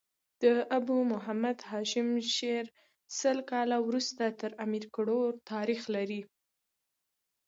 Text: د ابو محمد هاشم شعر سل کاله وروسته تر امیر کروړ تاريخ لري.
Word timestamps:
د 0.43 0.45
ابو 0.77 0.97
محمد 1.13 1.57
هاشم 1.71 2.09
شعر 2.35 2.65
سل 3.19 3.37
کاله 3.51 3.77
وروسته 3.87 4.23
تر 4.39 4.51
امیر 4.65 4.85
کروړ 4.95 5.29
تاريخ 5.51 5.81
لري. 5.95 6.21